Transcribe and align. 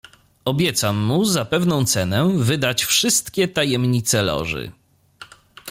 "Obiecam 0.45 0.95
mu 1.05 1.25
za 1.25 1.45
pewną 1.45 1.85
cenę 1.85 2.31
wydać 2.37 2.85
wszystkie 2.85 3.47
tajemnice 3.47 4.21
Loży." 4.23 4.71